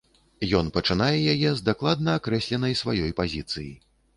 Ён 0.59 0.71
пачынае 0.77 1.17
яе 1.35 1.51
з 1.59 1.65
дакладна 1.69 2.17
акрэсленай 2.21 2.73
сваёй 2.83 3.17
пазіцыі. 3.21 3.71